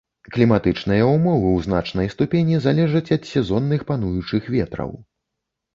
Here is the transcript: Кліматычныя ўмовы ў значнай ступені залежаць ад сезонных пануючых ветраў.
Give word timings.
Кліматычныя 0.35 1.03
ўмовы 1.09 1.47
ў 1.57 1.67
значнай 1.67 2.11
ступені 2.15 2.55
залежаць 2.65 3.13
ад 3.19 3.23
сезонных 3.35 3.89
пануючых 3.93 4.53
ветраў. 4.57 4.91